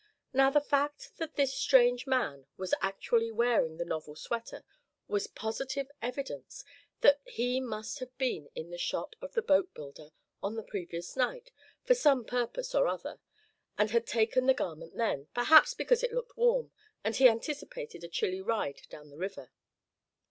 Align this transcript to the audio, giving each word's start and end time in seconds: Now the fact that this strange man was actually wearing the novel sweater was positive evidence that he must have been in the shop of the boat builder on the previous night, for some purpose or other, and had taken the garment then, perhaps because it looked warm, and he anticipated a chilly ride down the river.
Now 0.33 0.49
the 0.49 0.59
fact 0.59 1.17
that 1.19 1.35
this 1.35 1.53
strange 1.53 2.07
man 2.07 2.47
was 2.57 2.73
actually 2.81 3.29
wearing 3.29 3.77
the 3.77 3.85
novel 3.85 4.15
sweater 4.15 4.65
was 5.07 5.27
positive 5.27 5.91
evidence 6.01 6.65
that 7.01 7.21
he 7.23 7.59
must 7.61 7.99
have 7.99 8.17
been 8.17 8.49
in 8.55 8.71
the 8.71 8.79
shop 8.79 9.15
of 9.21 9.33
the 9.33 9.43
boat 9.43 9.75
builder 9.75 10.09
on 10.41 10.55
the 10.55 10.63
previous 10.63 11.15
night, 11.15 11.51
for 11.83 11.93
some 11.93 12.25
purpose 12.25 12.73
or 12.73 12.87
other, 12.87 13.19
and 13.77 13.91
had 13.91 14.07
taken 14.07 14.47
the 14.47 14.55
garment 14.55 14.95
then, 14.97 15.27
perhaps 15.35 15.75
because 15.75 16.01
it 16.01 16.13
looked 16.13 16.35
warm, 16.35 16.71
and 17.03 17.17
he 17.17 17.29
anticipated 17.29 18.03
a 18.03 18.07
chilly 18.09 18.41
ride 18.41 18.81
down 18.89 19.11
the 19.11 19.17
river. 19.19 19.51